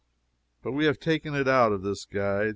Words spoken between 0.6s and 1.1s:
But we have